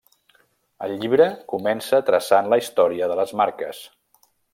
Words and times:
El 0.85 0.93
llibre 1.01 1.27
comença 1.53 1.99
traçant 2.07 2.49
la 2.55 2.59
història 2.63 3.11
de 3.13 3.19
les 3.21 3.35
marques. 3.43 3.83